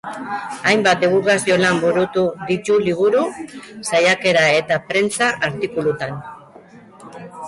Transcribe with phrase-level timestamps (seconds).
[0.69, 3.21] Hainbat dibulgazio lan burutu ditu liburu,
[3.89, 6.17] saiakera eta prentsa-artikulutan.